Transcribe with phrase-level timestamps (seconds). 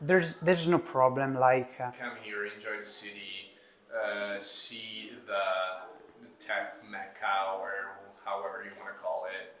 [0.00, 3.52] there's there's no problem like uh, come here, enjoy the city,
[3.92, 5.44] uh, see the,
[6.22, 9.54] the tech mecca or however you want to call it,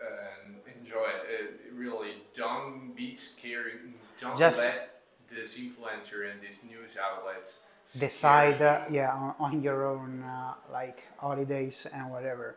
[0.00, 1.26] and enjoy it.
[1.28, 1.72] it.
[1.74, 3.80] Really, don't be scared.
[4.20, 4.88] Don't Just- let
[5.28, 7.60] this influencer and these news outlets
[7.98, 12.56] decide uh, yeah on, on your own uh, like holidays and whatever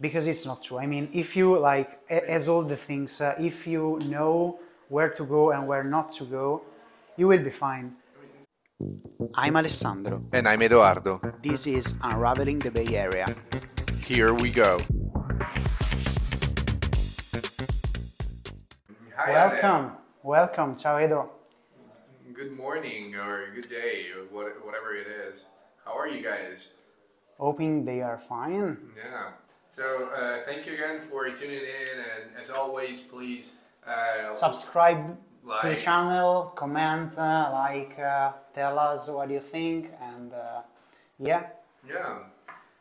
[0.00, 3.34] because it's not true i mean if you like a- as all the things uh,
[3.40, 4.58] if you know
[4.88, 6.62] where to go and where not to go
[7.16, 7.92] you will be fine
[9.36, 11.20] i'm alessandro And I'm Edoardo.
[11.42, 13.26] this is unraveling the bay area
[13.98, 14.72] Here we go.
[19.16, 21.30] Hi, welcome welcome ciao edo
[22.34, 24.20] Good morning or good day or
[24.66, 25.46] whatever it is.
[25.84, 26.68] How are you guys?
[27.38, 29.32] hoping they are fine Yeah.
[29.68, 35.16] So uh, thank you again for tuning in, and as always, please uh, subscribe
[35.60, 40.62] to the channel comment uh, like uh, tell us what you think and uh,
[41.18, 41.46] yeah
[41.88, 42.18] Yeah.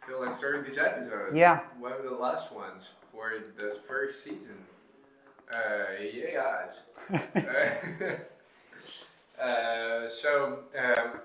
[0.07, 1.35] So let's start this episode.
[1.35, 1.61] Yeah.
[1.79, 4.57] One of the last ones for this first season.
[5.51, 5.57] Uh,
[6.01, 6.89] yes.
[9.43, 11.19] uh, so, um,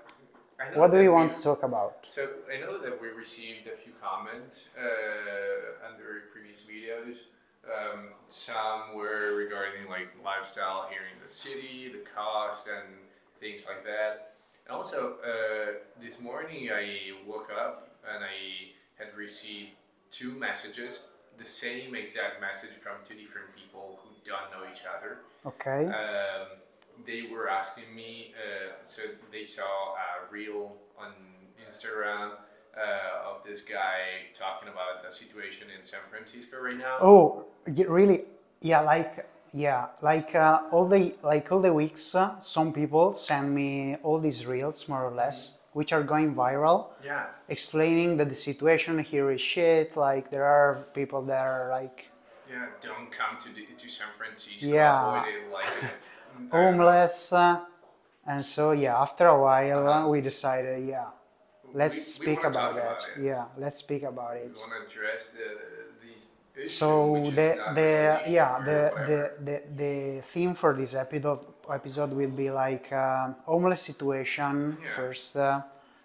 [0.59, 2.05] I know What do we want to talk about?
[2.05, 7.21] So I know that we received a few comments uh, under previous videos.
[7.65, 12.95] Um, some were regarding like lifestyle here in the city, the cost, and
[13.39, 14.33] things like that.
[14.65, 18.71] And also, uh, this morning I woke up and I
[19.03, 19.71] had received
[20.09, 21.05] two messages,
[21.37, 25.87] the same exact message from two different people who don't know each other Okay.
[25.87, 26.47] um,
[27.05, 29.01] they were asking me, uh, so
[29.31, 29.63] they saw
[29.95, 31.11] a reel on
[31.67, 32.31] Instagram
[32.77, 36.97] uh, of this guy talking about the situation in San Francisco right now.
[37.01, 37.45] Oh,
[37.87, 38.21] really?
[38.61, 43.53] Yeah, like yeah, like uh, all the like all the weeks, uh, some people send
[43.53, 48.35] me all these reels, more or less, which are going viral, Yeah, explaining that the
[48.35, 49.97] situation here is shit.
[49.97, 52.07] Like there are people that are like
[52.49, 52.67] yeah.
[52.81, 54.67] Don't come to the, to San Francisco.
[54.67, 55.21] Yeah.
[55.21, 57.61] Avoid like uh, homeless, uh,
[58.27, 58.99] and so yeah.
[58.99, 61.07] After a while, uh, we decided, yeah,
[61.73, 63.09] let's we- we speak about, talk it.
[63.15, 63.21] it.
[63.23, 64.51] Yeah, let's speak about it.
[64.55, 65.47] We want to address the
[66.01, 66.71] these issues.
[66.77, 72.51] So the the yeah the, the the the theme for this episode episode will be
[72.51, 74.89] like um, homeless situation Yeah.
[74.89, 75.61] first, uh,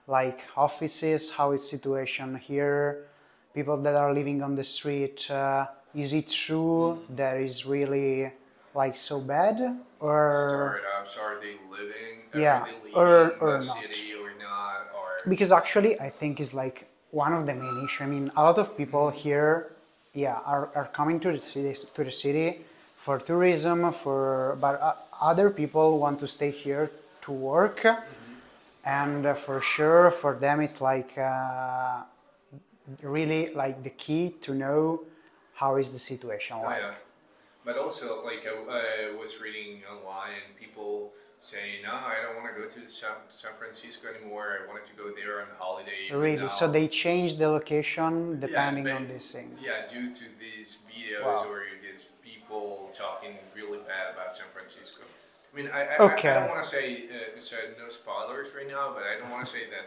[0.06, 3.06] like offices, how is situation here,
[3.54, 5.30] people that are living on the street.
[5.30, 7.16] Uh, is it true Mm.
[7.16, 8.32] that is really
[8.74, 9.56] like so bad
[10.00, 12.28] or startups are they living?
[12.32, 13.94] Yeah, or- or not.
[13.94, 14.12] city?
[14.14, 14.25] Or
[15.28, 18.04] because actually I think is like one of the main issue.
[18.04, 19.72] I mean, a lot of people here,
[20.14, 22.60] yeah, are, are coming to the city to the city
[22.96, 26.90] for tourism, for but uh, other people want to stay here
[27.22, 27.84] to work,
[28.84, 32.02] and uh, for sure for them it's like uh,
[33.02, 35.02] really like the key to know
[35.54, 36.80] how is the situation Oh, like.
[36.80, 36.94] yeah.
[37.64, 41.10] But also, like, I, I was reading online, people
[41.46, 44.58] saying, no, I don't want to go to San, San Francisco anymore.
[44.58, 46.02] I wanted to go there on holiday.
[46.12, 49.58] Really, so they change the location Yeah, depending but- on these things.
[49.68, 51.46] Yeah, due to these videos Wow.
[51.50, 55.02] or these people talking really bad about San Francisco.
[55.52, 56.30] I mean, I, I, Okay.
[56.30, 59.46] I, don't want to say, uh, so no spoilers right now, but I don't want
[59.46, 59.86] to say that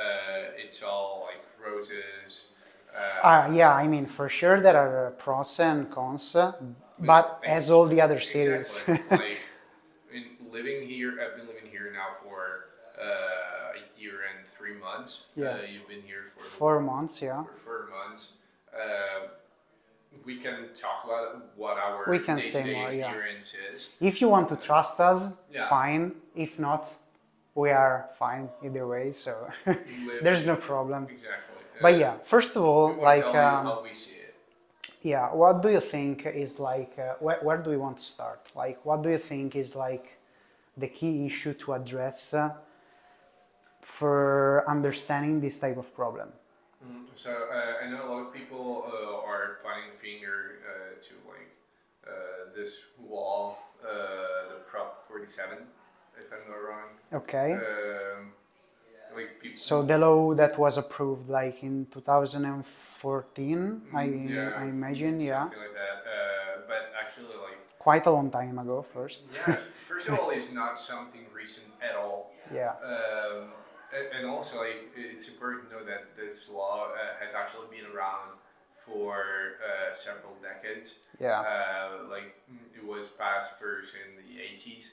[0.00, 2.48] uh, it's all like roses.
[2.94, 6.36] Uh, Uh, yeah, I mean, for sure there are pros and cons,
[7.10, 8.68] but as all the other cities.
[8.88, 9.16] Exactly.
[9.18, 9.36] like, I
[10.58, 12.40] living here, I've been living here now for
[13.06, 15.10] uh, a year and three months.
[15.36, 15.48] Yeah.
[15.50, 17.44] Uh, you've been here for Four months, yeah.
[17.44, 18.22] for four months.
[18.74, 19.28] Uh,
[20.28, 21.30] we can talk about
[21.62, 23.08] what our We can say more, yeah.
[23.08, 23.78] experience is.
[24.00, 25.20] If you want to trust us,
[25.52, 25.68] Yeah.
[25.78, 26.04] fine.
[26.44, 26.82] If not,
[27.54, 29.32] we are fine either way, so
[30.24, 31.00] there's no problem.
[31.10, 31.54] Exactly.
[31.84, 34.34] But Uh, yeah, first of all, like, um, how we see it.
[35.12, 38.40] yeah, what do you think is like, uh, where, where do we want to start?
[38.62, 40.17] Like, what do you think is like
[40.78, 42.54] the key issue to address uh,
[43.80, 46.28] for understanding this type of problem?
[47.14, 51.50] So uh, I know a lot of people uh, are pointing finger uh, to like
[52.06, 52.10] uh,
[52.54, 52.78] this
[53.10, 55.58] law, uh, the Prop 47,
[56.20, 56.90] if I'm not wrong.
[57.12, 57.54] Okay.
[57.54, 58.32] Um,
[59.16, 59.58] like people.
[59.58, 65.52] So the law that was approved like in 2014, I, yeah, I imagine, yeah, like
[65.54, 65.98] that.
[66.06, 68.82] Uh, but actually, like, quite a long time ago.
[68.82, 69.54] First, yeah,
[69.86, 72.32] first of all, it's not something recent at all.
[72.52, 73.52] yeah, Um,
[74.16, 78.32] and also, like, it's important to know that this law uh, has actually been around
[78.72, 80.94] for uh, several decades.
[81.20, 82.36] yeah, Uh, like,
[82.76, 84.90] it was passed first in the 80s,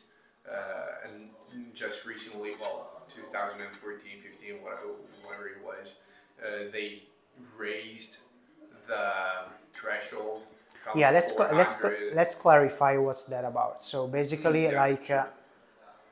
[0.49, 1.29] uh, and
[1.73, 4.87] just recently, well, 2014, 15, whatever,
[5.25, 5.93] whatever it was,
[6.43, 7.03] uh, they
[7.57, 8.17] raised
[8.87, 9.11] the
[9.73, 10.39] threshold.
[10.95, 13.81] Yeah, let's cl- let's cl- let's clarify what's that about.
[13.81, 15.25] So basically, Yeah, like uh,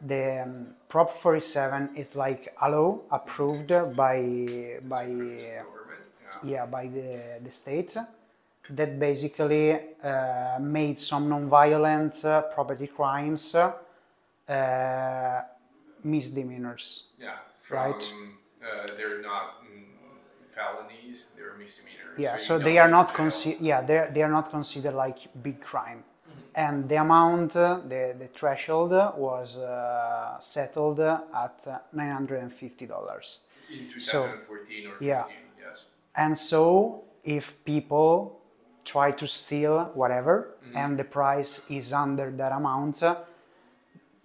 [0.01, 5.05] the um, Prop 47 is like a law approved by by.
[5.05, 5.63] Yeah.
[6.43, 7.95] yeah by the the state
[8.69, 9.73] that basically
[10.03, 15.41] uh, made some non-violent uh, property crimes uh,
[16.03, 17.11] misdemeanors.
[17.19, 18.13] Yeah, from, Right.
[18.63, 19.62] Uh, they're not
[20.57, 22.17] felonies; they're misdemeanors.
[22.25, 23.61] Yeah, so they are not considered.
[23.61, 26.03] Yeah, they they are not considered like big crime,
[26.55, 32.51] and the amount, uh, the the threshold was uh, settled at uh, nine hundred and
[32.63, 33.27] fifty dollars.
[33.71, 35.07] in so- 2014 or 15.
[35.07, 35.23] yeah.
[35.65, 35.77] Yes.
[36.15, 38.39] And so, if people
[38.85, 40.77] try to steal whatever, Mm-hmm.
[40.77, 43.03] and the price is under that amount,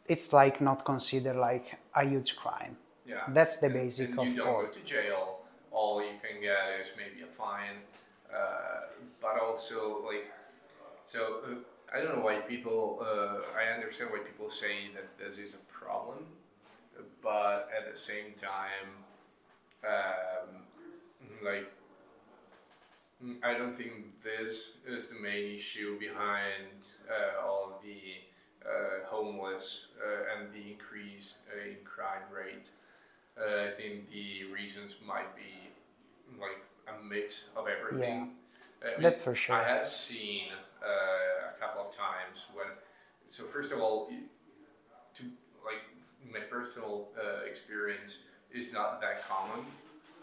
[0.07, 2.77] it's like not considered like a huge crime.
[3.07, 3.25] Yeah.
[3.29, 4.63] That's the And- basic and of you don't all.
[4.63, 5.38] go to jail.
[5.81, 7.79] All you can get is maybe a fine,
[8.39, 8.81] uh,
[9.25, 10.27] but also like,
[11.07, 11.55] so uh,
[11.95, 12.83] I don't know why people.
[13.09, 16.21] Uh, I understand why people say that this is a problem,
[17.23, 18.89] but at the same time,
[19.85, 20.49] um,
[21.45, 21.71] like.
[23.43, 28.03] I don't think this is the main issue behind uh, all the
[28.65, 32.69] uh, homeless uh, and the increase uh, in crime rate.
[33.39, 35.68] Uh, I think the reasons might be
[36.41, 38.33] like a mix of everything.
[38.83, 39.57] Uh, I mean, for sure.
[39.57, 40.45] I have seen
[40.83, 42.67] uh, a couple of times when.
[43.31, 44.09] So first of all,
[45.15, 45.23] to
[45.65, 45.83] like
[46.33, 48.19] my personal uh, experience
[48.53, 49.65] is not that common.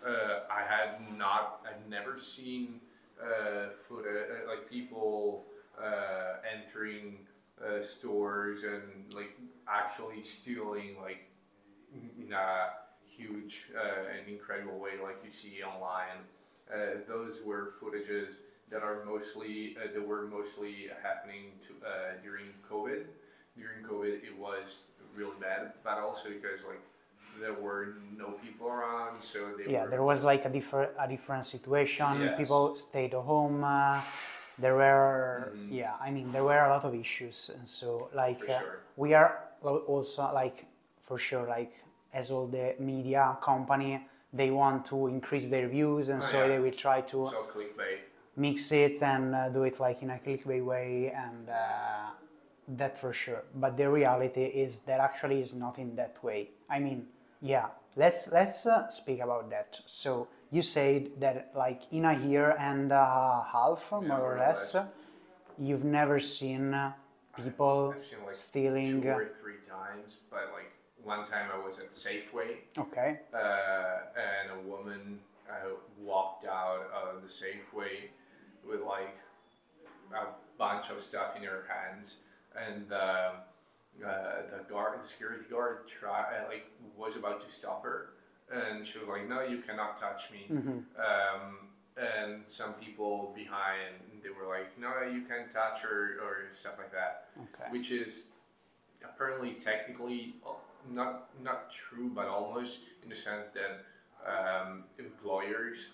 [0.05, 1.65] Uh, I had not.
[1.67, 2.81] I've never seen
[3.21, 5.45] uh, footage uh, like people
[5.81, 7.19] uh, entering
[7.63, 11.29] uh, stores and like actually stealing like
[12.31, 16.25] a huge uh, and incredible way like you see online.
[16.71, 18.37] Uh, those were footages
[18.69, 23.03] that are mostly uh, that were mostly happening to, uh, during COVID.
[23.57, 24.79] During COVID, it was
[25.15, 26.81] really bad, but also because like
[27.39, 31.45] there were no people around, so they Yeah, there was like a different a different
[31.45, 32.05] situation.
[32.21, 32.37] Yes.
[32.37, 33.63] People stayed at home.
[33.63, 34.01] Uh,
[34.59, 35.75] there were Mm-hmm.
[35.75, 38.79] yeah, I mean there were a lot of issues, and so like uh, sure.
[38.95, 40.65] we are also like
[41.01, 41.73] for sure like
[42.19, 43.93] as all the media company
[44.33, 46.47] they want to increase their views, and Oh, so yeah.
[46.49, 47.45] they will try to so
[48.35, 52.09] mix it and uh, do it like in a clickbait way and uh,
[52.67, 56.79] that for sure but the reality is that actually is not in that way i
[56.79, 57.05] mean
[57.41, 62.55] yeah let's let's uh, speak about that so you said that like in a year
[62.59, 64.85] and a half more more or less less.
[65.57, 66.91] you've never seen uh,
[67.37, 70.71] people seen like stealing two or three times, but like
[71.05, 73.19] one time I was at Safeway okay.
[73.33, 75.19] uh, and a woman
[75.49, 75.69] uh,
[76.01, 78.09] walked out of the Safeway
[78.67, 79.15] with like
[80.13, 80.25] a
[80.57, 82.15] bunch of stuff in her hands,
[82.57, 82.95] and the
[84.05, 86.65] uh, the guard, the security guard, try uh, like
[86.97, 88.09] was about to stop her,
[88.51, 90.47] and she was like, "No, you cannot touch me."
[90.97, 96.73] Um, and some people behind, they were like, "No, you can't touch her," or stuff
[96.79, 97.71] like that, Okay.
[97.71, 98.31] which is
[99.03, 100.49] apparently technically uh,
[100.91, 103.83] not not true, but almost in the sense that
[104.25, 105.89] um, employers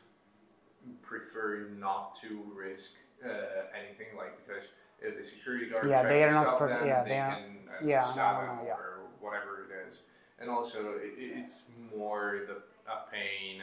[1.02, 3.30] prefer not to risk uh,
[3.78, 4.70] anything, like because
[5.02, 7.44] if the security guard Yeah, tries they to stop them, yeah, they, they are- can
[7.70, 8.74] uh, yeah, no, stop no, them yeah.
[8.74, 10.00] or whatever it is.
[10.40, 12.58] And also, it, it's more the
[12.92, 13.62] a pain.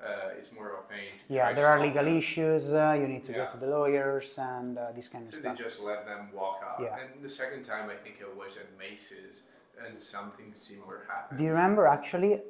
[0.00, 1.08] Uh, it's more of a pain.
[1.26, 2.16] To yeah there are legal them.
[2.16, 3.46] issues uh, you need to Yeah.
[3.46, 6.60] go to the lawyers and uh, this kind of So they just let them walk
[6.62, 6.78] out.
[6.80, 6.96] Yeah.
[7.00, 9.36] And the second time, I think it was at Macy's,
[9.86, 11.38] and something similar happened.
[11.38, 12.40] Do you remember actually,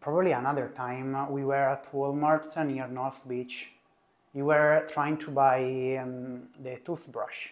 [0.00, 3.72] probably another time uh, we were at Walmart uh, near North Beach.
[4.34, 7.50] You were trying to buy um, the toothbrush.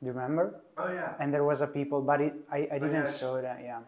[0.00, 0.60] Do you remember?
[0.78, 1.14] oh yeah.
[1.20, 3.20] And there was a people, but it, I, I didn't yes.
[3.20, 3.60] saw that.
[3.62, 3.80] Yeah.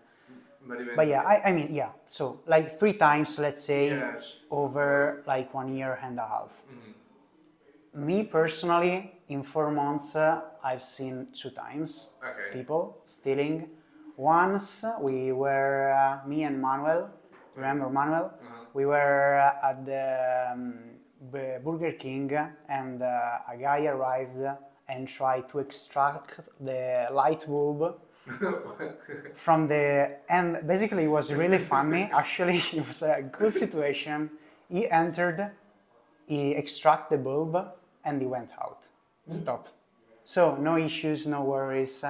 [0.67, 1.91] But, But yeah, I, I mean yeah.
[2.05, 4.37] So like three times, let's say, Yes.
[4.51, 6.63] over like one year and a half.
[6.69, 8.07] Mm-hmm.
[8.07, 12.51] Me personally, in four months, uh, I've seen two times Okay.
[12.59, 13.69] people stealing.
[14.21, 17.11] Once we were, uh, me and Manuel,
[17.57, 18.27] remember Manuel?
[18.27, 18.65] Uh-huh.
[18.75, 20.75] We were uh, at the um,
[21.33, 22.31] B- Burger King
[22.69, 24.45] and uh, a guy arrived
[24.87, 27.99] and tried to extract the light bulb
[29.35, 32.03] from the and basically it was really funny.
[32.13, 34.33] Actually it was a good situation.
[34.69, 35.51] He entered
[36.27, 37.57] he extracted the bulb
[38.05, 38.87] and he went out.
[39.27, 39.69] Stop
[40.25, 42.05] so no issues no worries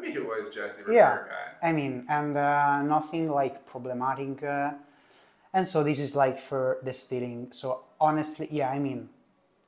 [0.00, 1.18] Maybe it was just a yeah.
[1.28, 1.68] guy.
[1.68, 4.72] i mean and uh, nothing like problematic uh,
[5.52, 7.52] and so this is like for the stealing.
[7.52, 9.08] So honestly yeah i mean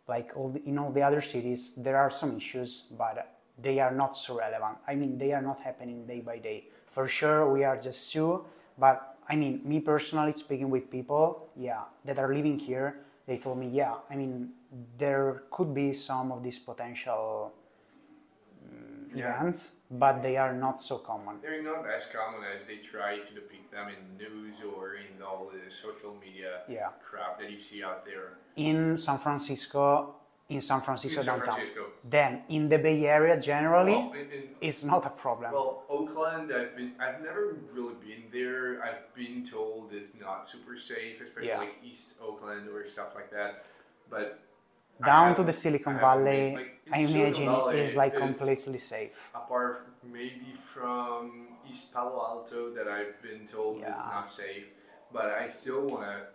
[0.09, 3.91] like all the, in all the other cities there are some issues but they are
[3.91, 4.77] not so relevant.
[4.87, 6.65] I mean they are not happening day by day.
[6.87, 8.45] For sure we are just two
[8.79, 13.59] but i mean me personally speaking with people yeah that are living here they told
[13.59, 14.51] me yeah i mean
[14.99, 17.53] there could be some of these potential
[19.19, 19.35] Yeah.
[19.41, 23.33] events but they are not so common They're not as common as they try to
[23.41, 26.91] depict them in news or in all the social media Yeah.
[27.09, 28.29] crap that you see out there.
[28.57, 30.15] in San Francisco,
[30.49, 31.55] in San Francisco In San downtown.
[31.57, 31.85] Francisco.
[32.17, 35.49] Then in the Bay Area generally, Well, in, in, it's not a problem.
[35.53, 38.83] well, Oakland, I've been, I've never really been there.
[38.87, 41.59] I've been told it's not super safe, especially Yeah.
[41.67, 43.53] like East Oakland or stuff like that.
[44.15, 44.39] But
[45.05, 49.31] Down to the Silicon Valley, been- like, I imagine Valley, is like completely safe.
[49.35, 54.71] apart maybe from East Palo Alto that I've been told is not safe,
[55.13, 56.29] but I still wanna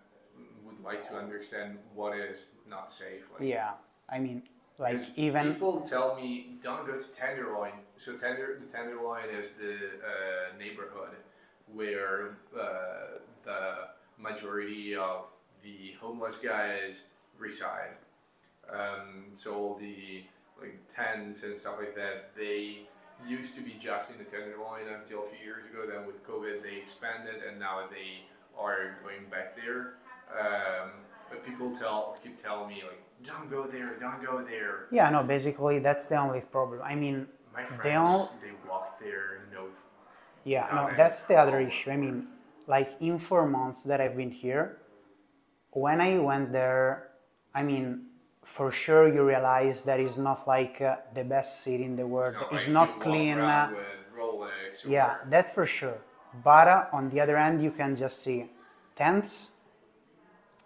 [0.65, 3.31] would like to understand what is not safe.
[3.31, 3.71] Like, Yeah,
[4.09, 4.43] I mean,
[4.77, 7.73] like even people tell me don't go to Tenderloin.
[7.97, 9.75] So Tender the Tenderloin is the
[10.11, 11.15] uh, neighborhood
[11.67, 13.87] where uh, the
[14.17, 15.25] majority of
[15.63, 17.03] the homeless guys
[17.37, 17.95] reside.
[18.71, 20.23] Um, so all the
[20.59, 22.79] like tents and stuff like that, they
[23.27, 25.85] used to be just in the Tenderloin until a few years ago.
[25.87, 28.23] Then with COVID, they expanded, and now they
[28.57, 29.93] are going back there.
[30.39, 30.89] Um,
[31.29, 34.87] but people tell keep telling me like, don't go there, don't go there.
[34.91, 36.81] yeah, no, basically that's the only problem.
[36.83, 39.67] I mean, My They friends, all- they walk there, no,
[40.45, 41.91] yeah, no, that's the other issue.
[41.91, 42.27] I mean,
[42.65, 44.77] like in four months that I've been here,
[45.71, 47.09] when I went there,
[47.53, 48.07] I mean,
[48.43, 52.35] for sure you realize that it's not like uh, the best city in the world.
[52.35, 53.39] it's not, It's like not clean.
[53.39, 55.97] uh, with Rolex or Yeah, that's for sure.
[56.43, 58.49] But uh, on the other end, you can just see
[58.95, 59.55] tents,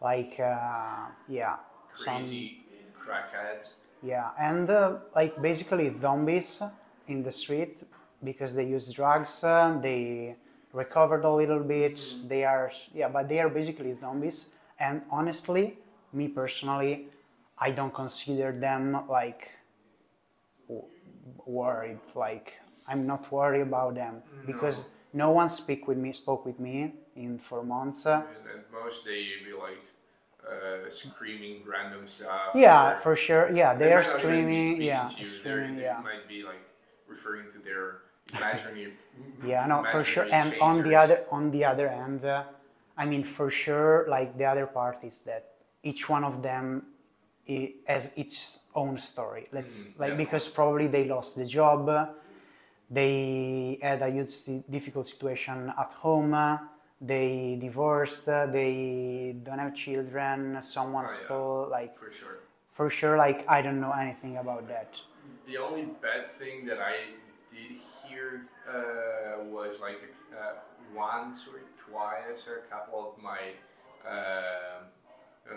[0.01, 1.55] like uh, yeah,
[1.93, 2.63] some crazy
[2.97, 3.73] crackheads.
[4.03, 6.61] yeah, and uh, like basically zombies
[7.07, 7.83] in the street
[8.23, 9.43] because they use drugs.
[9.43, 10.35] Uh, they
[10.73, 11.99] recovered a little bit.
[12.27, 14.57] They are yeah, but they are basically zombies.
[14.79, 15.77] And honestly,
[16.13, 17.07] me personally,
[17.57, 19.49] I don't consider them like
[21.45, 21.99] worried.
[22.15, 26.93] Like I'm not worried about them because no one speak with me spoke with me
[27.15, 28.05] in four months.
[28.05, 29.79] And at most they be like
[30.45, 32.51] uh, screaming random stuff.
[32.53, 33.49] yeah, or- for sure.
[33.51, 34.81] Yeah, they, are not even be screaming.
[34.81, 35.05] Yeah.
[35.25, 35.75] Screaming.
[35.77, 36.01] They Yeah.
[36.03, 36.61] might be like
[37.07, 38.01] referring to their
[38.33, 38.93] imaginary.
[39.45, 40.23] Yeah, no, for sure.
[40.25, 42.43] And imaginary on the other on the other end, uh,
[42.97, 45.43] I mean, for sure, like the other part is that
[45.83, 46.83] each one of them
[47.49, 49.47] i- has its own story.
[49.51, 50.17] Let's Mhm, like yeah.
[50.23, 51.89] because probably they lost the job,
[52.89, 56.33] they had a huge difficult situation at home.
[57.01, 58.25] They divorced.
[58.27, 60.61] They don't have children.
[60.61, 61.25] Someone Oh, yeah.
[61.25, 61.67] stole.
[61.69, 62.37] Like for sure.
[62.69, 65.01] for sure, like I don't know anything about that.
[65.45, 66.95] The only bad thing that I
[67.49, 67.71] did
[68.03, 70.01] hear uh, was like
[70.33, 70.55] uh,
[70.93, 73.41] once or twice, or a couple of my
[74.05, 74.79] uh,
[75.51, 75.55] uh,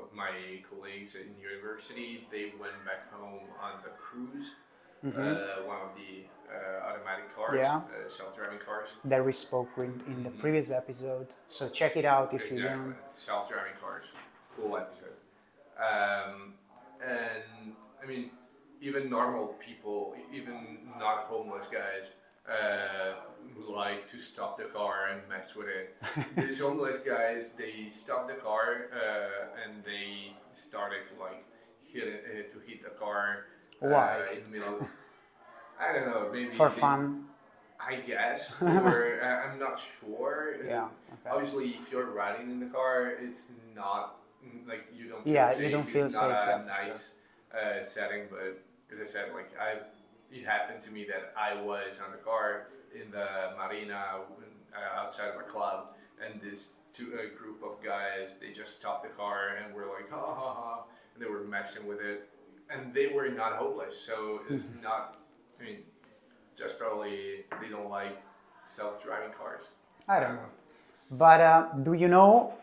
[0.00, 0.32] of my
[0.68, 4.52] colleagues in university, they went back home on the cruise,
[5.04, 7.76] uh, one of the uh, automatic cars, Yeah.
[7.76, 8.96] uh, self-driving cars.
[9.04, 11.28] That we spoke with in the previous episode.
[11.46, 12.84] So check it out if you exactly.
[12.84, 12.96] don't.
[13.14, 14.04] Self-driving cars.
[14.54, 15.18] Cool episode.
[15.78, 16.54] Um,
[17.04, 18.30] and I mean,
[18.80, 22.10] even normal people, even not homeless guys,
[22.48, 23.14] uh,
[23.68, 25.96] like to stop the car and mess with it.
[26.36, 31.44] These homeless guys, they stopped the car uh, and they started to like
[31.92, 33.46] hit it, uh, to hit the car.
[33.80, 34.18] Why?
[34.30, 34.88] Uh, in the middle.
[35.78, 36.30] I don't know.
[36.32, 37.24] Maybe For they- fun.
[37.78, 40.56] I guess, or uh, I'm not sure.
[40.66, 41.30] Yeah, okay.
[41.30, 44.16] Obviously, if you're riding in the car, it's not
[44.66, 45.22] like you don't.
[45.22, 45.62] Feel Yeah, safe.
[45.62, 47.14] you don't it's feel not safe, a yeah, nice
[47.54, 48.58] uh, setting, but
[48.90, 49.74] as I said, like I,
[50.32, 54.02] it happened to me that I was on the car in the marina
[54.74, 55.88] uh, outside of a club,
[56.22, 60.10] and this two a group of guys they just stopped the car and were like
[60.10, 62.28] ha ha ha, and they were messing with it,
[62.70, 64.82] and they were not homeless, so it's Mm-hmm.
[64.84, 65.16] not.
[65.60, 65.78] I mean,
[66.56, 68.16] just probably they don't like
[68.66, 69.62] self-driving cars.
[70.08, 70.50] I don't know.
[71.12, 72.54] But uh, do you know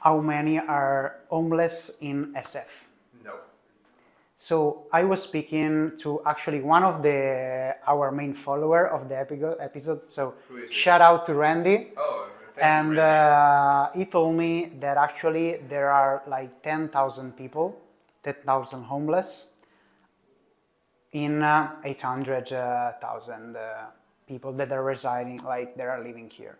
[0.00, 2.86] how many are homeless in SF?
[4.40, 10.02] So I was speaking to actually one of the our main follower of the episode.
[10.02, 10.74] So Who is it?
[10.74, 11.88] shout out to Randy.
[11.94, 13.92] Oh, and you, Randy.
[13.92, 17.76] uh, he told me that actually there are like 10,000 people,
[18.22, 19.52] 10,000 homeless.
[21.12, 23.90] in uh, 800,000 uh,
[24.26, 26.56] people that are residing, like they are living here.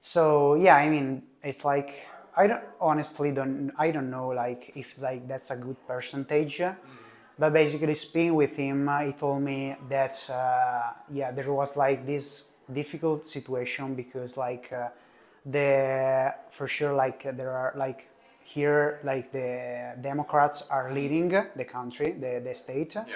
[0.00, 5.00] So yeah, I mean, it's like I don't honestly don't I don't know like if
[5.00, 6.60] like that's a good percentage,
[7.38, 12.04] but basically speaking with him, uh, he told me that uh, yeah, there was like
[12.06, 14.88] this difficult situation because like uh,
[15.44, 18.08] the for sure like there are like
[18.44, 23.14] here like the Democrats are leading the country, the the state, Yeah.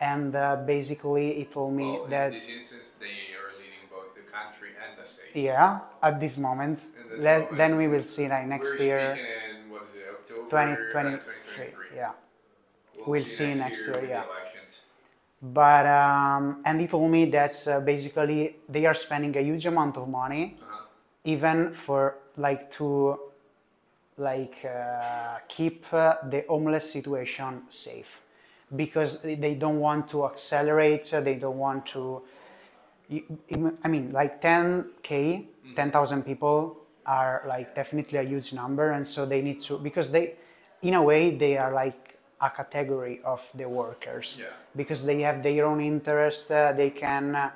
[0.00, 4.14] and uh, basically he told me Well, that in this instance, they are leading both
[4.14, 4.22] the
[5.34, 7.56] yeah at this moment, this moment.
[7.56, 8.98] then we will see like next year.
[9.18, 12.10] in what is it, October 2023 uh, yeah
[12.96, 14.24] We'll, We'll see next year, with yeah.
[15.42, 19.96] But um, and he told me that uh, basically they are spending a huge amount
[19.96, 20.82] of money Uh-huh.
[21.24, 23.18] even for like to
[24.18, 28.22] like uh, keep uh, the homeless situation safe
[28.74, 32.22] because they don't want to accelerate they don't want to
[33.84, 39.42] i mean like 10k 10000 people are like definitely a huge number and so they
[39.42, 40.34] need to because they
[40.82, 44.46] in a way they are like a category of the workers Yeah.
[44.74, 47.50] because they have their own interest uh, they can uh,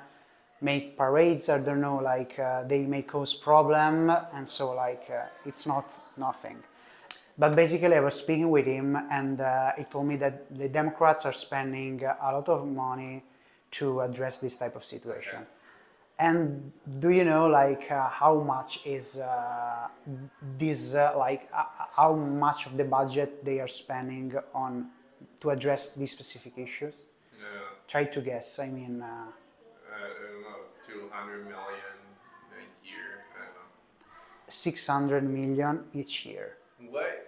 [0.61, 5.25] make parades i don't know like uh, they may cause problem and so like uh,
[5.45, 5.85] it's not
[6.17, 6.57] nothing
[7.37, 11.25] but basically i was speaking with him and uh, he told me that the democrats
[11.25, 13.23] are spending a lot of money
[13.71, 15.39] to address this type of situation
[16.19, 19.87] and do you know like uh, how much is uh,
[20.57, 21.63] this uh, like uh,
[21.95, 24.87] how much of the budget they are spending on
[25.39, 27.07] to address these specific issues
[27.39, 27.47] Yeah.
[27.87, 31.95] try to guess i mean uh, Uh, I don't know, 200 million
[32.55, 33.09] a year.
[33.35, 33.69] I don't know.
[34.49, 36.57] 600 million each year
[36.89, 37.27] What?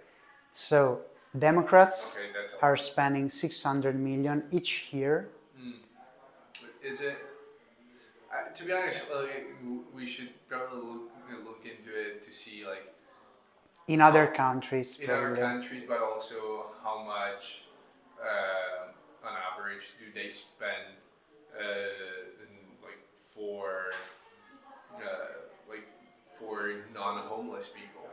[0.52, 1.00] so
[1.36, 5.28] democrats Okay, are spending 600 million each year
[6.84, 7.16] Is it?
[8.30, 9.56] Uh, to be honest, like,
[9.94, 11.10] we should probably look,
[11.44, 12.92] look into it to see like
[13.88, 17.64] in other countries in other countries, but also how much
[18.20, 20.98] uh, on average do they spend
[21.58, 21.62] uh,
[22.42, 23.92] in, like for
[24.96, 25.00] uh,
[25.68, 25.88] like
[26.38, 28.08] for non-homeless people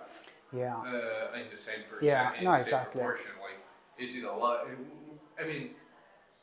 [0.54, 3.02] yeah uh, in the same percent Yeah, no, exactly.
[3.02, 3.32] proportion.
[3.42, 3.60] Like,
[3.98, 4.68] is it a lot?
[5.42, 5.72] I mean,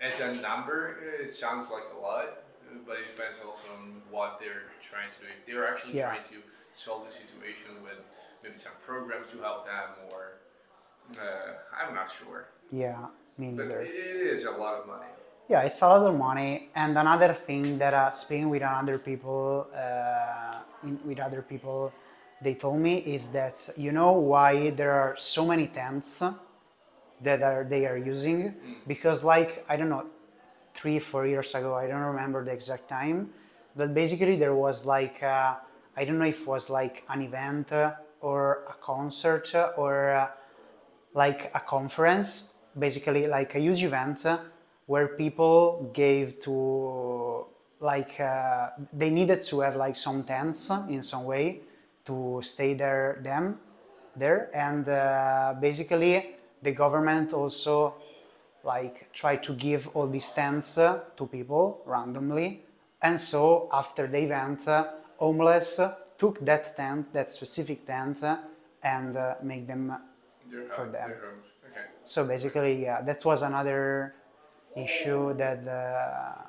[0.00, 2.42] as a number, it sounds like a lot,
[2.87, 5.28] but it depends also on what they're trying to do.
[5.37, 6.08] If they're actually Yeah.
[6.11, 6.42] trying to
[6.76, 7.98] solve the situation with
[8.42, 10.38] maybe some programs to help them, or
[11.20, 12.48] uh, I'm not sure.
[12.70, 13.06] yeah
[13.38, 15.06] me But neither it it is a lot of money.
[15.48, 16.68] Yeah, it's a lot of money.
[16.74, 21.90] And another thing that uh, speaking with other people, uh, in, with other people,
[22.42, 26.22] they told me is that you know why there are so many tents
[27.22, 28.54] that are they are using
[28.87, 30.07] because like I don't know,
[30.74, 33.31] three four years ago I don't remember the exact time,
[33.76, 35.57] but basically there was like uh,
[35.96, 40.31] I don't know if it was like an event uh, or a concert uh, or.
[41.14, 44.24] Like a conference, basically like a huge event
[44.87, 47.46] where people gave to
[47.81, 51.61] like uh, they needed to have like some tents in some way
[52.04, 53.59] to stay there them
[54.14, 54.85] there and
[55.61, 57.94] basically the government also
[58.64, 62.62] like try to give all these tents uh, to people randomly
[63.03, 64.85] and so after the event uh,
[65.16, 68.37] homeless uh, took that tent that specific tent uh,
[68.83, 69.97] and uh, make them
[70.51, 71.12] Their For them.
[71.12, 71.85] Okay.
[72.05, 74.14] so basically, yeah, that was another
[74.77, 76.42] issue that uh,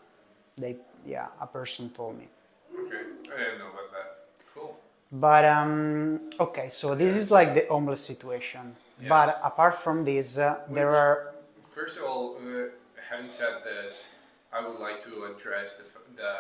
[0.57, 2.27] they, yeah, a person told me.
[2.71, 3.03] Okay.
[3.33, 4.07] I didn't know about that.
[4.53, 4.77] Cool.
[5.11, 8.75] But um, okay, so this is like the homeless situation.
[8.99, 9.09] Yes.
[9.09, 11.33] But apart from this, uh, there Which- are
[11.63, 12.69] First of all, uh,
[13.09, 14.03] having said this,
[14.51, 15.85] I would like to address the,
[16.15, 16.33] the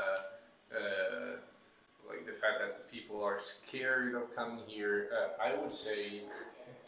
[0.75, 1.37] uh,
[2.07, 5.09] like the fact that people are scared of coming here.
[5.13, 6.21] Uh, I would say,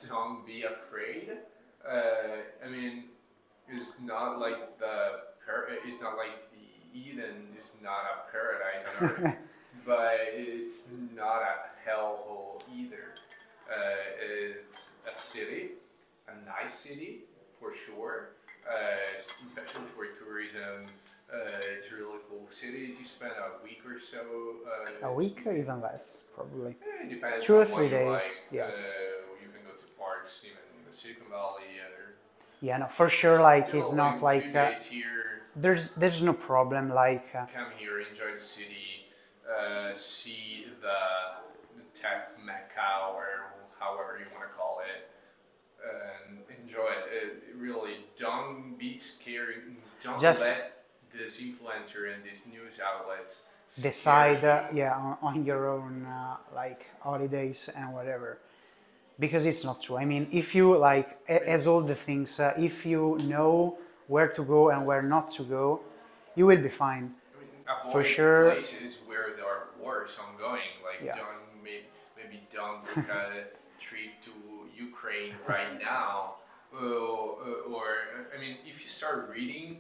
[0.09, 1.29] don't be afraid.
[1.87, 3.05] Uh, I mean,
[3.69, 5.21] it's not like the
[5.85, 9.37] it's not like the Eden is not a paradise on earth,
[9.87, 13.15] but it's not a hellhole either.
[13.71, 13.75] Uh,
[14.19, 15.69] it's a city,
[16.27, 17.19] a nice city
[17.57, 18.31] for sure,
[18.69, 20.85] uh, especially for tourism.
[21.33, 21.37] Uh,
[21.77, 24.19] it's a really cool city You spend a week or so.
[25.03, 26.75] Uh, a week, or even less, probably.
[27.03, 28.23] It depends Two or three days, like.
[28.51, 28.63] yeah.
[28.63, 28.67] Uh,
[29.41, 31.63] you can go to parks, even in the Silicon Valley.
[32.61, 33.41] Yeah, no, for sure.
[33.41, 35.41] Like it's not like uh, here.
[35.55, 36.89] there's there's no problem.
[36.89, 39.07] Like uh, come here, enjoy the city,
[39.49, 40.97] uh, see the,
[41.75, 43.50] the tech mecca or
[43.83, 44.99] however you want to call it,
[45.83, 47.05] and enjoy it.
[47.21, 47.33] it.
[47.67, 49.63] Really, don't be scared.
[50.03, 53.33] Don't Just- let this influencer and these news outlets
[53.81, 58.37] decide uh, yeah on, on your own uh, like holidays and whatever
[59.19, 62.85] because it's not true i mean if you like as all the things uh, if
[62.85, 65.81] you know where to go and where not to go
[66.35, 67.13] you will be fine
[67.67, 68.51] I mean, For sure.
[68.51, 70.71] places where there are wars ongoing.
[70.83, 71.15] Like Yeah.
[71.15, 71.85] don't maybe,
[72.17, 73.60] maybe don't book a trip to
[75.01, 76.35] Ukraine right now.
[76.73, 77.85] Uh, or
[78.35, 79.77] I mean, if you start reading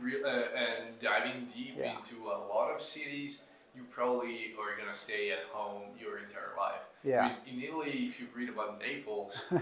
[0.00, 0.28] re- uh,
[0.64, 1.96] and diving deep Yeah.
[1.98, 6.82] into a lot of cities, you probably are gonna stay at home your entire life.
[7.02, 7.24] Yeah.
[7.24, 9.58] I mean, in Italy, if you read about Naples, uh,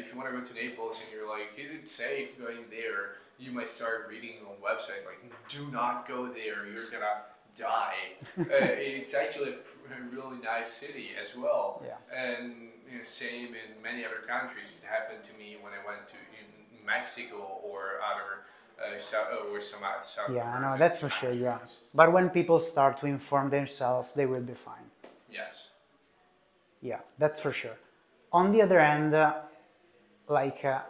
[0.00, 3.16] if you want to go to Naples and you're like, is it safe going there?
[3.38, 6.66] You might start reading on website like, do not go there.
[6.66, 7.22] You're gonna
[7.58, 8.14] die.
[8.38, 11.82] uh, it's actually a really nice city as well.
[11.84, 11.96] Yeah.
[12.24, 12.44] And
[12.90, 14.72] you know, same in many other countries.
[14.76, 18.30] It happened to me when I went to in Mexico or other.
[18.80, 21.58] Uh, South, or some out- South yeah i know that's for sure yeah
[21.92, 24.88] but when people start to inform themselves they will be fine
[25.32, 25.68] Yes.
[26.80, 27.76] Yeah, that's for sure.
[28.32, 29.34] On the other hand, uh,
[30.28, 30.80] like uh,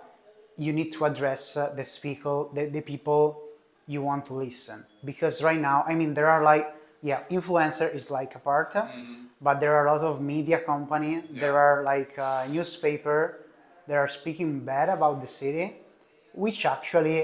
[0.56, 3.42] you need to address uh, the speaker, the, the people
[3.88, 6.66] you want to listen, because right now, I mean, there are like
[7.02, 8.86] yeah, influencer is like a part, uh,
[9.40, 11.22] but there are a lot of media company.
[11.42, 13.18] There are like uh, newspaper
[13.88, 15.66] that are speaking bad about the city,
[16.34, 17.20] which actually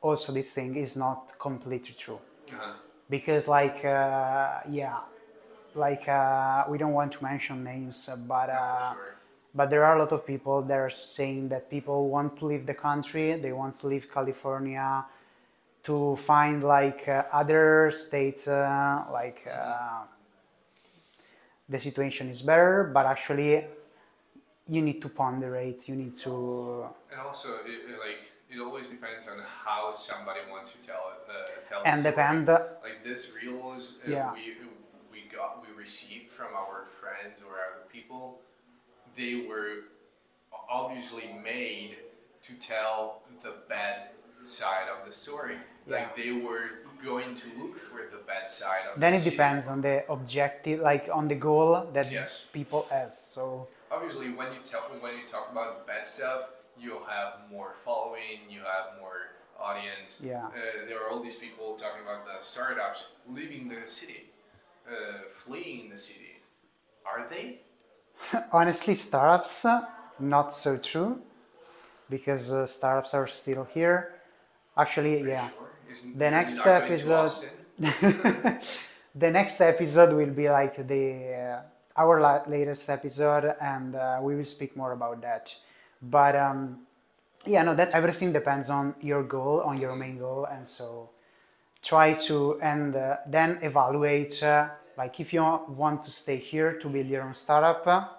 [0.00, 2.20] also this thing is not completely true
[2.52, 2.74] Uh-huh.
[3.10, 4.98] because like uh, yeah
[5.74, 9.16] like uh, we don't want to mention names uh, but uh, sure.
[9.58, 12.64] but there are a lot of people that are saying that people want to leave
[12.72, 15.04] the country they want to leave california
[15.86, 20.02] to find like uh, other states uh, like uh,
[21.68, 23.64] the situation is better but actually
[24.66, 29.28] you need to ponderate you need to And also, it, it, like it always depends
[29.28, 31.30] on how somebody wants to tell it.
[31.30, 34.32] Uh, tell and depend Like this reels uh, Yeah.
[34.32, 34.54] we
[35.12, 38.40] we got we received from our friends or other people,
[39.16, 39.72] they were
[40.68, 41.96] obviously made
[42.42, 44.10] to tell the bad
[44.42, 45.58] side of the story.
[45.86, 46.22] Like Yeah.
[46.22, 46.64] they were
[47.04, 49.00] going to look for the bad side of.
[49.00, 49.36] then the it city.
[49.36, 52.30] depends on the objective like on the goal that Yes.
[52.58, 56.40] people have so obviously when you talk when you talk about bad stuff
[56.82, 59.18] you'll have more following you have more
[59.68, 60.46] audience Yeah.
[60.46, 60.52] uh,
[60.88, 63.00] there are all these people talking about the startups
[63.36, 64.20] leaving the city
[64.88, 64.92] uh,
[65.42, 66.32] fleeing the city
[67.10, 67.44] are they
[68.58, 69.54] honestly startups
[70.18, 71.10] not so true
[72.10, 73.98] because uh, startups are still here
[74.76, 75.65] actually yeah Sure.
[76.16, 77.50] The next not going to episode-
[79.14, 84.34] the next episode will be like the uh, our la- latest episode and uh, we
[84.36, 85.54] will speak more about that.
[86.02, 86.80] But um,
[87.46, 90.46] yeah no that everything depends on your goal on your main goal.
[90.46, 91.10] And so
[91.82, 96.88] try to and uh, then evaluate uh, like if you want to stay here to
[96.88, 98.12] build your own startup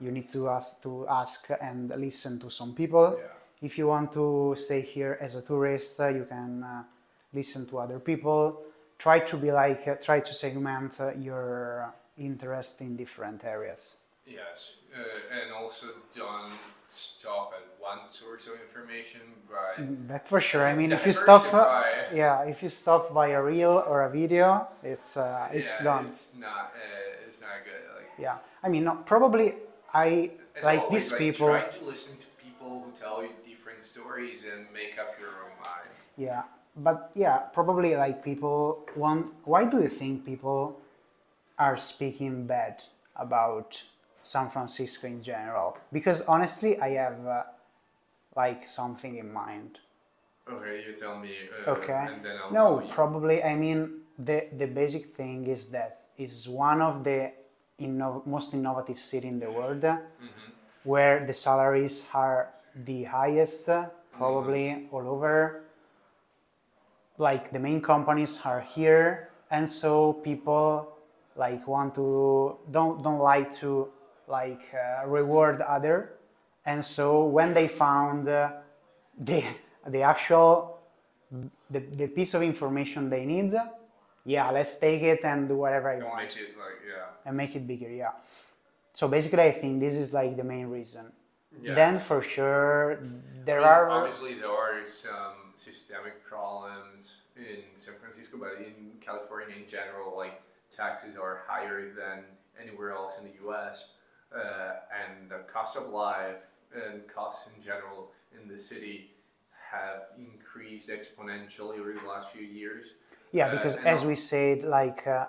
[0.00, 3.16] you need to ask to ask and listen to some people.
[3.18, 3.26] Yeah.
[3.62, 6.82] If you want to stay here as a tourist uh, you can uh,
[7.32, 8.62] listen to other people.
[8.98, 14.00] Try to be like uh, try to segment uh, your interest in different areas.
[14.26, 16.52] Yes uh, and also don't
[16.88, 20.66] stop at one source of information but that for sure.
[20.66, 21.44] I mean if you stop
[22.14, 26.06] yeah if you stop by a reel or a video it's uh, it's yeah, done.
[26.06, 28.38] it's not uh, it's not good like yeah.
[28.62, 29.52] I mean no, probably
[29.92, 30.30] i
[30.62, 33.30] like always, these like, people Try to listen to people who tell you
[33.86, 35.90] stories and make up your own mind.
[36.16, 36.42] Yeah,
[36.76, 39.32] but yeah, probably like people want.
[39.44, 40.80] Why do you think people
[41.58, 42.82] are speaking bad
[43.16, 43.82] about
[44.22, 45.78] San Francisco in general?
[45.92, 47.42] Because honestly, I have uh,
[48.34, 49.80] like something in mind.
[50.48, 51.34] Okay, you tell me.
[51.66, 52.08] Uh, Okay.
[52.12, 53.42] And then I'll No, probably.
[53.42, 53.80] I mean,
[54.18, 57.32] the the basic thing is that is one of the
[57.80, 60.50] inno- most innovative city in the world, Mm-hmm.
[60.84, 62.50] where the salaries are
[62.84, 64.94] the highest, uh, probably Mm-hmm.
[64.94, 65.62] all over.
[67.18, 70.92] Like the main companies are here, and so people
[71.34, 73.88] like want to don't don't like to
[74.28, 76.12] like uh, reward other,
[76.66, 78.50] and so when they found uh,
[79.18, 79.42] the
[79.86, 80.76] the actual
[81.70, 83.52] the, the piece of information they need
[84.24, 87.04] yeah let's take it and do whatever i want make it like yeah.
[87.24, 88.12] and make it bigger yeah
[88.92, 91.10] so basically i think this is like the main reason
[91.62, 91.74] Yeah.
[91.74, 92.98] then for sure
[93.44, 98.92] there I mean, are obviously there are some systemic problems in San Francisco, but in
[99.00, 100.42] California in general, like
[100.74, 102.24] taxes are higher than
[102.60, 103.92] anywhere else in the U.S.
[104.34, 109.10] Uh, and the cost of life and costs in general in the city
[109.72, 112.94] have increased exponentially over the last few years.
[113.32, 115.26] Yeah, Uh, because and as we said, like uh,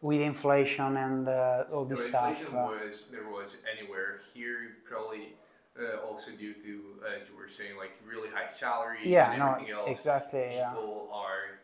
[0.00, 2.54] with inflation and uh, all this stuff.
[2.54, 5.34] uh, was there was anywhere here probably
[5.80, 9.52] uh, also due to as you were saying like really high salaries yeah, and no,
[9.52, 9.90] everything else.
[9.90, 10.46] exactly.
[10.54, 10.70] Yeah.
[10.70, 11.58] People are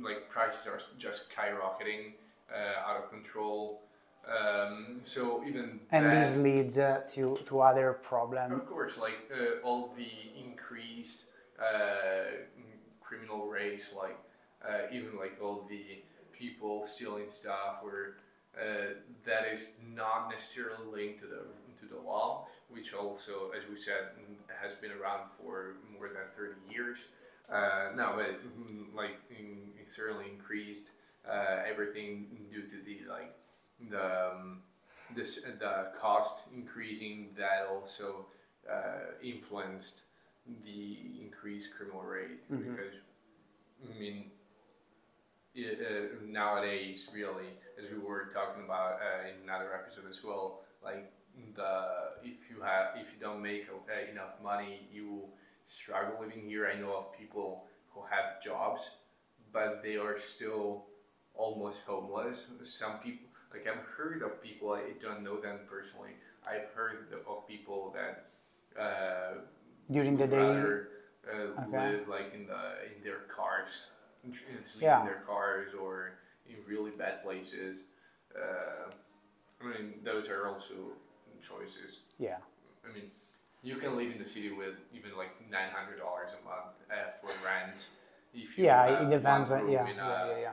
[0.00, 2.12] like prices are just skyrocketing
[2.52, 3.82] uh, out of control.
[4.28, 8.52] Um, so even And that, this leads uh, to to other problems.
[8.52, 11.26] Of course, like uh, all the increased
[11.58, 12.44] uh,
[13.00, 14.18] criminal rates, like
[14.66, 18.16] uh, even like all the people stealing stuff, or
[18.60, 21.42] uh, that is not necessarily linked to the
[21.80, 26.28] to the law, which also, as we said, mm, has been around for more than
[26.36, 27.06] thirty years.
[27.52, 30.92] Uh, no, but mm, like in, it certainly increased
[31.28, 33.34] uh, everything due to the like
[33.90, 34.62] the um,
[35.14, 38.26] this the cost increasing that also
[38.70, 40.02] uh, influenced
[40.64, 43.00] the increased criminal rate because
[43.84, 44.30] I mean
[45.54, 50.60] it, uh, nowadays really as we were talking about uh, in another episode as well
[50.84, 51.12] like
[51.54, 51.72] the
[52.22, 55.24] if you have if you don't make uh, enough money you
[55.66, 56.70] struggle living here.
[56.72, 58.90] I know of people who have jobs
[59.52, 60.86] but they are still
[61.34, 62.46] almost homeless.
[62.62, 66.12] Some people like I've heard of people I don't know them personally.
[66.46, 68.26] I've heard of people that
[68.80, 69.34] uh,
[69.90, 70.60] During the would day,
[71.32, 71.76] uh, Okay.
[71.76, 73.86] live like in the in their cars
[74.24, 75.00] and sleep Yeah.
[75.00, 77.88] in their cars or in really bad places.
[78.34, 78.90] Uh,
[79.62, 80.96] I mean those are also
[81.42, 82.38] choices yeah,
[82.88, 83.10] I mean
[83.62, 87.10] you can live in the city with even like nine hundred dollars a month uh,
[87.10, 87.86] for rent
[88.34, 89.50] if you yeah, it depends.
[89.50, 90.52] On, yeah, yeah, yeah, yeah.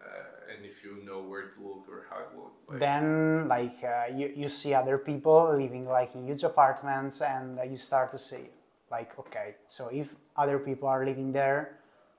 [0.00, 3.84] uh, and if you know where to look or how to look like, Then, like,
[3.84, 8.18] uh, you, you see other people living like in huge apartments, and you start to
[8.18, 8.48] see,
[8.90, 11.76] like, okay, so if other people are living there,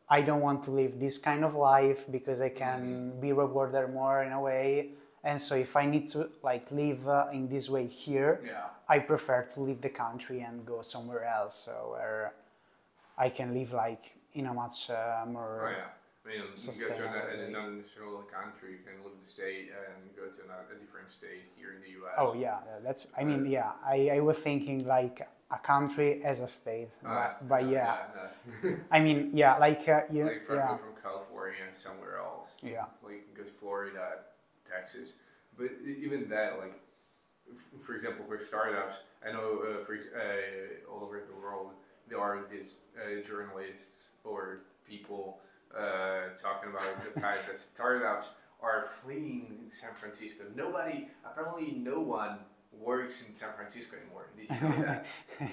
[0.09, 4.23] I don't want to live this kind of life because I can be rewarded more
[4.23, 4.91] in a way.
[5.23, 8.99] And so, if I need to like live uh, in this way here, yeah I
[8.99, 12.33] prefer to leave the country and go somewhere else, so where
[13.17, 15.63] I can live like in a much uh, more.
[15.65, 15.91] Oh yeah.
[16.23, 20.13] I mean, you go to Sustainable, an, non-national country, you can leave the state and
[20.13, 22.15] go to another, a different state here in the U.S.
[22.17, 23.07] Oh yeah, that's.
[23.17, 23.71] I mean, yeah.
[23.85, 27.95] I, I was thinking like a country as a state, Uh, but, but yeah.
[28.63, 28.75] no.
[28.91, 32.57] I mean, yeah, like uh, you, like from, yeah, from California somewhere else.
[32.61, 32.85] Yeah.
[33.01, 34.19] Like go to Florida,
[34.71, 35.15] Texas,
[35.57, 36.79] but even that, like,
[37.51, 41.71] f- for example, for startups, I know uh, for uh, all over the world
[42.07, 45.39] there are these uh, journalists or people
[45.75, 48.31] uh, talking about the fact that startups
[48.61, 50.43] are fleeing San Francisco.
[50.55, 52.39] Nobody, apparently, no one
[52.71, 54.27] works in San Francisco anymore.
[54.35, 55.07] Did you know that?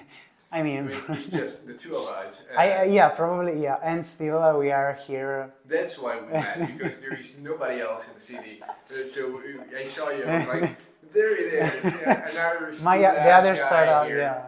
[0.51, 2.43] I mean, it's just the two of us.
[2.57, 5.53] I, uh, yeah, probably yeah, and still uh, we are here.
[5.65, 8.61] That's why we met because there is nobody else in the city.
[8.63, 10.23] Uh, so uh, I saw you.
[10.25, 10.77] I was like,
[11.13, 12.01] there it is.
[12.01, 14.17] Yeah, another My uh, the other startup, here.
[14.17, 14.45] yeah.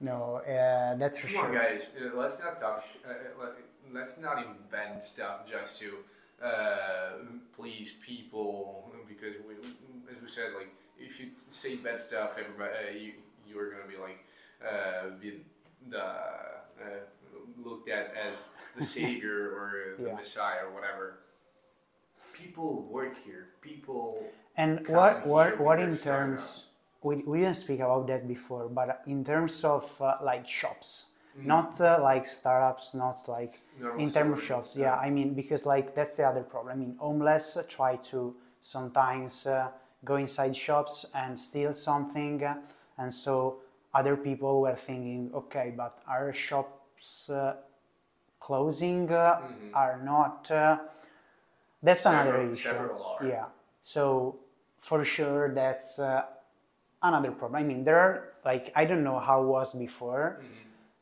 [0.00, 1.62] No, uh, that's for Come on, sure.
[1.62, 1.94] guys.
[2.00, 2.84] Uh, let's not talk.
[2.84, 3.58] Sh- uh, uh, let-
[3.92, 5.98] let's not invent stuff just to
[6.44, 7.10] uh,
[7.56, 9.54] please people because we,
[10.14, 10.68] as we said, like
[10.98, 13.12] if you say bad stuff, everybody uh, you
[13.48, 14.18] you are gonna be like
[14.66, 15.42] uh, be
[15.88, 17.00] the uh,
[17.64, 20.16] looked at as the savior or the Yeah.
[20.16, 21.18] messiah or whatever.
[22.32, 23.46] People work here.
[23.60, 24.30] People.
[24.56, 26.70] And what what what in terms
[27.02, 31.78] we, we didn't speak about that before, but in terms of uh, like shops, not
[31.80, 34.76] uh, like startups, not like Normal in terms of shops.
[34.76, 34.84] yeah.
[34.84, 36.72] Yeah, I mean because like that's the other problem.
[36.72, 39.68] I mean, homeless try to sometimes uh,
[40.04, 42.42] go inside shops and steal something,
[42.98, 43.58] and so
[43.94, 47.54] other people were thinking, okay, but are shops uh,
[48.40, 49.10] closing?
[49.10, 49.40] Uh,
[49.72, 50.50] Are not?
[50.50, 50.78] Uh,
[51.82, 52.54] that's another issue.
[52.54, 53.18] several.
[53.24, 53.46] Yeah.
[53.80, 54.38] So
[54.78, 56.24] for sure that's uh,
[57.02, 57.60] another problem.
[57.62, 60.40] I mean, there are like I don't know how it was before,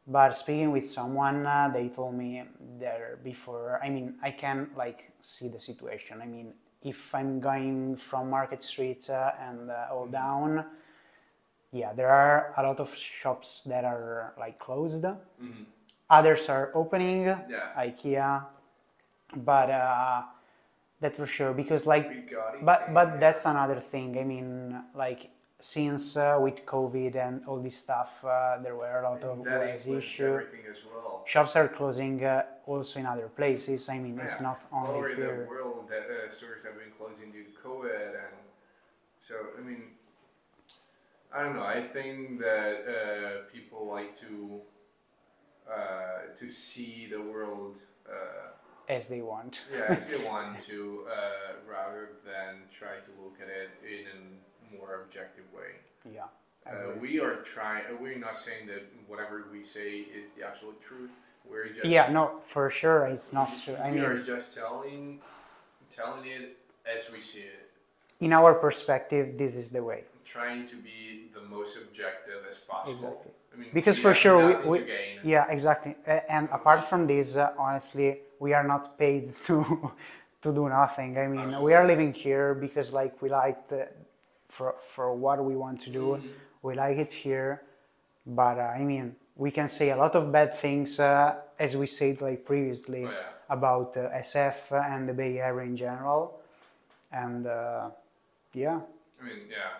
[0.06, 2.42] but speaking with someone, uh, they told me
[2.78, 3.80] there before.
[3.82, 6.20] I mean, I can like see the situation.
[6.20, 10.64] I mean, if I'm going from Market Street uh, and uh, all down,
[11.72, 15.04] yeah, there are a lot of shops that are like closed.
[16.10, 17.72] Others are opening, Yeah.
[17.86, 18.44] IKEA,
[19.36, 20.22] but uh,
[21.00, 22.30] that's for sure because like
[22.62, 24.18] but but that's another thing.
[24.18, 29.10] I mean, like since uh, with COVID and all this stuff, uh, there were a
[29.10, 30.32] lot of that ways issue.
[30.92, 31.22] well.
[31.24, 33.88] Shops are closing uh, also in other places.
[33.88, 34.48] I mean, it's Yeah.
[34.48, 35.44] not all only over here.
[35.44, 38.36] the world that uh, stores have been closing due to COVID, and
[39.18, 39.82] so I mean,
[41.34, 41.64] I don't know.
[41.64, 44.60] I think that uh, people like to
[45.70, 48.50] uh, to see the world uh,
[48.88, 49.64] as they want.
[49.72, 54.06] Yeah, I still want to uh, rather than try to look at it in
[54.68, 55.72] a more objective way.
[56.12, 56.24] yeah.
[56.64, 57.82] Uh, we are trying.
[57.86, 61.10] uh, We're not saying that whatever we say is the absolute truth.
[61.50, 63.74] We're just Yeah, no, for sure, it's not true.
[63.82, 65.18] I we are just telling
[65.90, 67.70] telling it as we see it,
[68.20, 70.04] in our perspective, this is the way.
[70.24, 72.94] Trying to be the most objective as possible.
[72.94, 73.30] Exactly.
[73.52, 75.18] I mean, Because for sure, we, we gain.
[75.24, 75.94] yeah, exactly.
[76.06, 79.92] And apart from this, uh, honestly, we are not paid to
[80.42, 81.16] to do nothing.
[81.18, 83.88] I mean, we are living here because like we like the
[84.46, 86.06] for for what we want to do.
[86.16, 86.28] Mm-hmm.
[86.62, 87.62] We like it here,
[88.26, 91.86] but uh, I mean, we can say a lot of bad things uh, as we
[91.86, 93.54] said like previously Oh, yeah.
[93.56, 96.40] about uh, SF and the Bay Area in general,
[97.12, 97.90] and uh,
[98.54, 98.80] yeah,
[99.20, 99.72] I mean, yeah,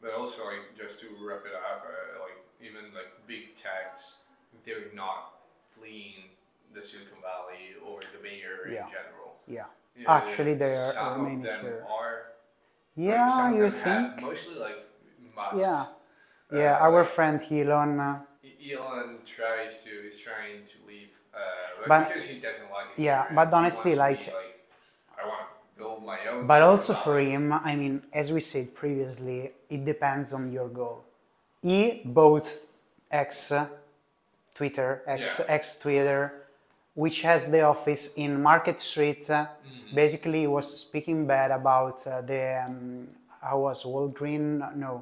[0.00, 4.16] but also like just to wrap it up, uh, like even like big techs,
[4.64, 5.34] they're not
[5.68, 6.30] fleeing
[6.74, 8.84] the Silicon Valley or the Bay Area Yeah.
[8.86, 9.30] in general.
[9.46, 9.64] yeah.
[9.96, 11.84] Yeah, Actually, they are some of them here.
[11.90, 12.12] are.
[12.96, 14.06] like, Yeah, of you them think?
[14.14, 14.78] have mostly like
[15.34, 15.60] musts.
[15.60, 15.84] Yeah.
[16.52, 18.00] Yeah, Uh, our like, friend Elon.
[18.00, 18.20] Uh,
[18.72, 21.38] Elon tries to is trying to leave, uh,
[21.80, 22.98] like, But- because he doesn't like it.
[23.02, 24.32] yeah, but honestly, like- be,
[25.20, 26.46] I want to build my own.
[26.52, 29.38] But also for him, I mean, as we said previously,
[29.74, 30.98] it depends on your goal.
[31.62, 32.48] He bought
[33.28, 33.52] X,
[34.54, 35.54] Twitter, X, Yeah.
[35.60, 36.20] X Twitter,
[36.94, 39.24] which has the office in Market Street.
[39.30, 39.96] Uh, Mm-hmm.
[40.02, 43.08] Basically, he was speaking bad about uh, the um,
[43.42, 44.46] how was Walgreen?
[44.76, 44.92] No,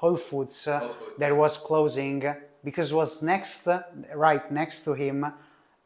[0.00, 1.18] Whole Foods uh, Whole Foods.
[1.20, 2.20] that was closing
[2.64, 3.82] because it was next, uh,
[4.14, 5.18] right next to him,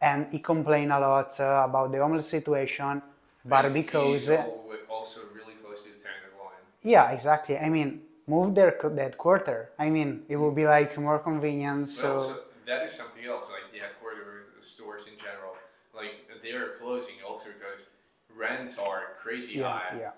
[0.00, 3.02] and he complained a lot uh, about the homeless situation.
[3.44, 6.64] But And because he's uh, al- also really close to the line.
[6.82, 7.58] yeah, exactly.
[7.58, 9.70] I mean, move their co- that quarter.
[9.78, 11.82] I mean, it would be like more convenient.
[11.82, 15.56] But So also, that is something else, like the headquarters stores in general.
[15.94, 17.86] Like, they are closing also because
[18.34, 19.96] rents are crazy yeah, high.
[19.98, 20.10] yeah.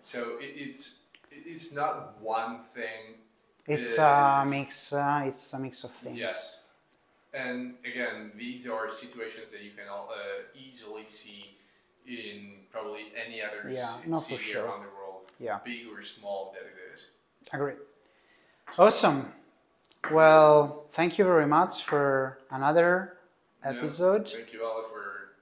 [0.00, 3.18] So it, it's it's not one thing.
[3.66, 4.92] It's a mix.
[4.92, 6.18] Uh, it's a mix of things.
[6.18, 6.60] Yes.
[7.32, 11.56] And again, these are situations that you can all, uh, easily see
[12.06, 14.64] in probably any other Yeah, for city sure.
[14.64, 17.06] around the world, Yeah, big or small that it is.
[17.52, 17.78] agreed.
[18.78, 19.32] Awesome.
[20.10, 23.16] Well, thank you very much for another
[23.64, 24.28] Yeah, episode.
[24.28, 25.34] Thank you all for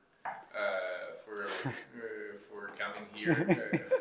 [0.54, 1.72] uh, for uh,
[2.38, 3.86] for coming here.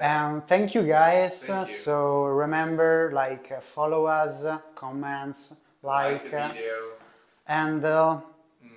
[0.00, 1.46] Uh, Um, thank you guys.
[1.46, 1.72] Thank you.
[1.74, 6.78] So remember, like, uh, follow us, comments, like, the uh, video.
[7.46, 8.20] and uh,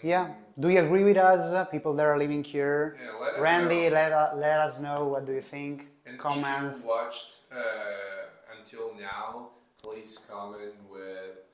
[0.04, 0.28] yeah.
[0.60, 2.98] Do you agree with us, people that are living here?
[3.00, 5.86] Yeah, let Randy, let, uh, let us know what do you think.
[6.06, 6.74] And comment.
[6.74, 9.50] if you watched uh, until now,
[9.84, 11.46] please comment with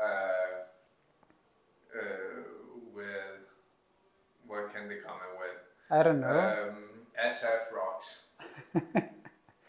[0.00, 0.62] uh,
[1.98, 2.42] uh,
[2.94, 3.40] with
[4.46, 5.58] what can they comment with?
[5.90, 6.28] I don't know.
[6.28, 6.76] Um,
[7.20, 8.26] SF rocks.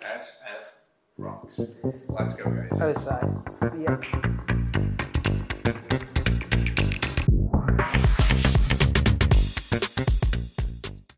[0.02, 0.66] SF
[1.18, 1.62] rocks.
[2.10, 2.80] Let's go, guys.
[2.80, 3.26] Outside.
[3.80, 4.90] Yeah.